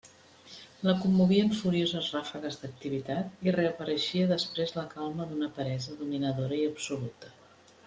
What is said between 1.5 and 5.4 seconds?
furioses ràfegues d'activitat i reapareixia després la calma